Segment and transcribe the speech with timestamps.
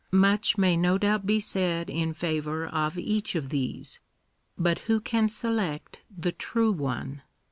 [0.11, 3.99] Much may no doubt be said in favour of each of these;
[4.57, 7.21] but who can select the true one